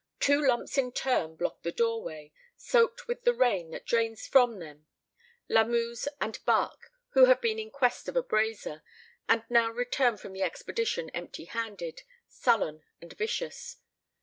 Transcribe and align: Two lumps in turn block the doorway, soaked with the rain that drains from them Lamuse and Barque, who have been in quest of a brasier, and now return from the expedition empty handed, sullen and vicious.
Two 0.19 0.43
lumps 0.43 0.79
in 0.79 0.91
turn 0.93 1.35
block 1.35 1.61
the 1.61 1.71
doorway, 1.71 2.31
soaked 2.57 3.07
with 3.07 3.23
the 3.23 3.35
rain 3.35 3.69
that 3.69 3.85
drains 3.85 4.25
from 4.25 4.57
them 4.57 4.87
Lamuse 5.47 6.07
and 6.19 6.43
Barque, 6.43 6.91
who 7.09 7.25
have 7.25 7.39
been 7.39 7.59
in 7.59 7.69
quest 7.69 8.09
of 8.09 8.15
a 8.15 8.23
brasier, 8.23 8.81
and 9.29 9.43
now 9.47 9.69
return 9.69 10.17
from 10.17 10.33
the 10.33 10.41
expedition 10.41 11.11
empty 11.11 11.45
handed, 11.45 12.01
sullen 12.27 12.83
and 12.99 13.13
vicious. 13.13 13.77